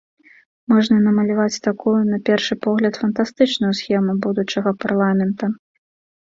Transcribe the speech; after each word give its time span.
Можна 0.71 0.95
намаляваць 1.07 1.61
такую, 1.67 1.93
на 2.13 2.19
першы 2.29 2.57
погляд, 2.65 2.93
фантастычную 3.03 3.71
схему 3.81 4.17
будучага 4.25 4.69
парламента. 4.87 5.45